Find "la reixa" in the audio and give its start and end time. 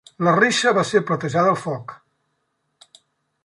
0.27-0.71